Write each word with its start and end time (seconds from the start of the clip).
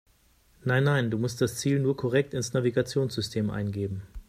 Nein, 0.63 0.85
nein, 0.85 1.11
du 1.11 1.19
musst 1.19 1.41
das 1.41 1.57
Ziel 1.57 1.77
nur 1.79 1.95
korrekt 1.95 2.33
ins 2.33 2.53
Navigationssystem 2.53 3.51
eingeben. 3.51 4.01